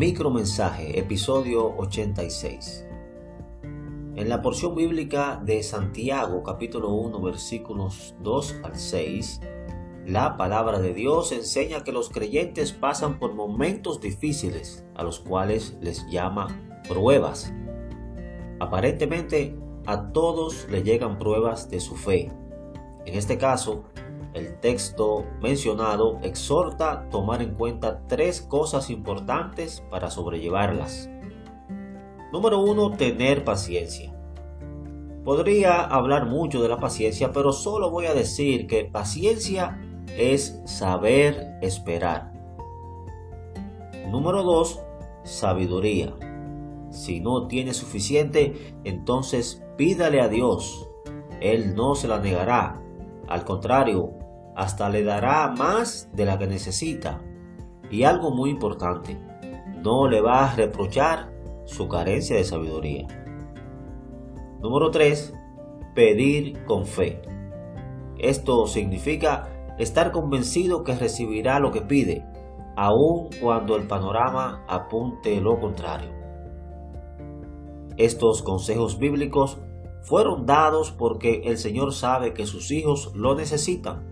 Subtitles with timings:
[0.00, 2.86] Micromensaje, episodio 86.
[4.16, 9.42] En la porción bíblica de Santiago, capítulo 1, versículos 2 al 6,
[10.06, 15.76] la palabra de Dios enseña que los creyentes pasan por momentos difíciles, a los cuales
[15.82, 16.48] les llama
[16.88, 17.52] pruebas.
[18.58, 19.54] Aparentemente,
[19.84, 22.32] a todos le llegan pruebas de su fe.
[23.04, 23.84] En este caso,
[24.34, 31.10] el texto mencionado exhorta a tomar en cuenta tres cosas importantes para sobrellevarlas.
[32.32, 34.14] Número uno, tener paciencia.
[35.24, 39.80] Podría hablar mucho de la paciencia, pero solo voy a decir que paciencia
[40.16, 42.32] es saber esperar.
[44.10, 44.80] Número dos,
[45.24, 46.14] sabiduría.
[46.90, 50.88] Si no tiene suficiente, entonces pídale a Dios.
[51.40, 52.82] Él no se la negará.
[53.30, 54.10] Al contrario,
[54.56, 57.22] hasta le dará más de la que necesita.
[57.88, 59.18] Y algo muy importante,
[59.82, 61.32] no le va a reprochar
[61.64, 63.06] su carencia de sabiduría.
[64.60, 65.32] Número 3.
[65.94, 67.22] Pedir con fe.
[68.18, 72.26] Esto significa estar convencido que recibirá lo que pide,
[72.76, 76.10] aun cuando el panorama apunte lo contrario.
[77.96, 79.58] Estos consejos bíblicos
[80.02, 84.10] fueron dados porque el Señor sabe que sus hijos lo necesitan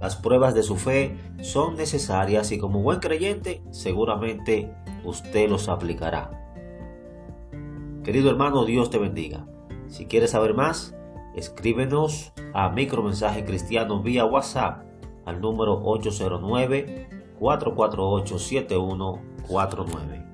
[0.00, 4.70] las pruebas de su fe son necesarias y como buen creyente seguramente
[5.04, 6.30] usted los aplicará.
[8.04, 9.46] Querido hermano, Dios te bendiga.
[9.88, 10.94] Si quieres saber más,
[11.34, 14.84] escríbenos a Micromensaje Cristiano vía WhatsApp
[15.24, 20.26] al número 809 448 7149.